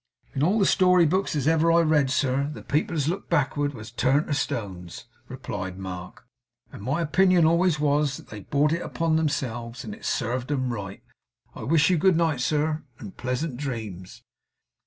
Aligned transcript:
'In 0.33 0.41
all 0.41 0.57
the 0.57 0.65
story 0.65 1.05
books 1.05 1.35
as 1.35 1.47
ever 1.47 1.71
I 1.71 1.81
read, 1.81 2.09
sir, 2.09 2.49
the 2.51 2.63
people 2.63 2.95
as 2.95 3.07
looked 3.07 3.29
backward 3.29 3.75
was 3.75 3.91
turned 3.91 4.21
into 4.23 4.33
stones,' 4.33 5.05
replied 5.29 5.77
Mark; 5.77 6.25
'and 6.73 6.81
my 6.81 7.01
opinion 7.01 7.45
always 7.45 7.79
was, 7.79 8.17
that 8.17 8.29
they 8.29 8.39
brought 8.39 8.73
it 8.73 8.81
on 8.99 9.15
themselves, 9.15 9.83
and 9.83 9.93
it 9.93 10.03
served 10.03 10.51
'em 10.51 10.73
right. 10.73 11.03
I 11.53 11.61
wish 11.61 11.91
you 11.91 11.99
good 11.99 12.17
night, 12.17 12.41
sir, 12.41 12.81
and 12.97 13.15
pleasant 13.15 13.57
dreams! 13.57 14.23